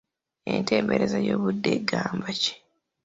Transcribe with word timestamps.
Entembereeza 0.53 1.17
y’obudde 1.27 1.69
egamba 1.77 2.29
ki? 2.41 2.53